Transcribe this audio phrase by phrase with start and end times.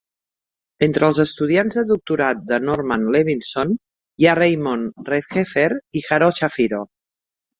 [0.85, 3.75] Entre els estudiants de doctorat de Norman Levinson
[4.23, 5.69] hi ha Raymond Redheffer
[6.01, 6.83] i Harold Shapiro.